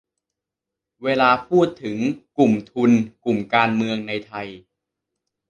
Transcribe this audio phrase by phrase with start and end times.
[1.03, 1.97] เวลาพูดถึง
[2.37, 2.91] กลุ่มทุน
[3.25, 4.47] กลุ่มการเมือง ในไทย